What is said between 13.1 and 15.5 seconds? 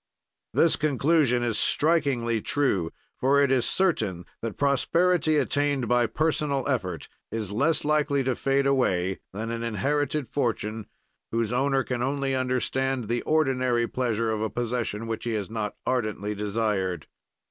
ordinary pleasure of a possession which he